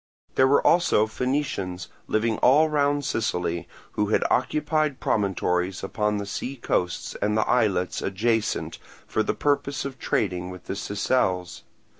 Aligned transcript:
There 0.33 0.47
were 0.47 0.65
also 0.65 1.05
Phoenicians 1.05 1.87
living 2.07 2.39
all 2.39 2.69
round 2.69 3.05
Sicily, 3.05 3.67
who 3.91 4.07
had 4.07 4.23
occupied 4.31 4.99
promontories 4.99 5.83
upon 5.83 6.17
the 6.17 6.25
sea 6.25 6.55
coasts 6.55 7.13
and 7.21 7.37
the 7.37 7.47
islets 7.47 8.01
adjacent 8.01 8.79
for 9.05 9.21
the 9.21 9.35
purpose 9.35 9.85
of 9.85 9.99
trading 9.99 10.49
with 10.49 10.63
the 10.63 10.73
Sicels. 10.75 11.61